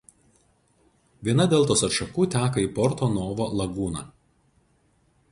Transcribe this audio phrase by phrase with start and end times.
[1.27, 4.01] Viena deltos atšakų teka į Porto Novo lagūną.